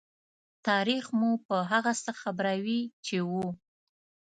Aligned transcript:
تاریخ 0.67 1.05
مو 1.17 1.31
په 1.47 1.55
هغه 1.71 1.93
څه 2.03 2.11
خبروي 2.21 2.81
چې 3.05 3.17
وو. 3.29 3.45